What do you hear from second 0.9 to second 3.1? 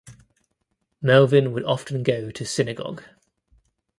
Melvin would often go to synagogue.